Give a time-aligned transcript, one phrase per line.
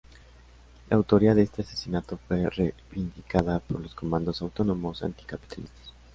[0.89, 5.93] La autoría de este asesinato fue reivindicada por los Comandos Autónomos Anticapitalistas.